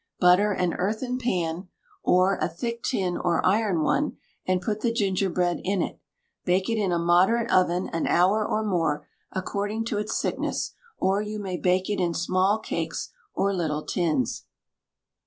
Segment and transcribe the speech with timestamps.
[0.19, 1.67] Butter an earthen pan,
[2.01, 5.99] or a thick tin or iron one, and put the gingerbread in it.
[6.43, 11.21] Bake it in a moderate oven an hour or more, according to its thickness, or
[11.21, 14.45] you may bake it in small cakes or little tins.